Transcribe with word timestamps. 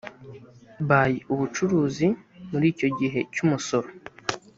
by 0.89 1.11
ubucuruzi 1.33 2.07
muri 2.51 2.65
icyo 2.73 2.87
gihe 2.99 3.19
cy 3.33 3.39
umusoro 3.45 3.89